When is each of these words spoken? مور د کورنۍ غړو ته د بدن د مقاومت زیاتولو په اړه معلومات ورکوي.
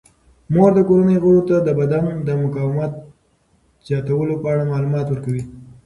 مور 0.53 0.71
د 0.75 0.79
کورنۍ 0.89 1.17
غړو 1.23 1.41
ته 1.49 1.55
د 1.67 1.69
بدن 1.79 2.05
د 2.27 2.29
مقاومت 2.43 2.91
زیاتولو 3.87 4.33
په 4.41 4.47
اړه 4.53 4.69
معلومات 4.71 5.07
ورکوي. 5.09 5.43